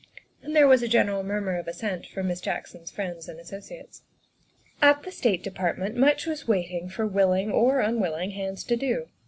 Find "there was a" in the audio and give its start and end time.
0.55-0.87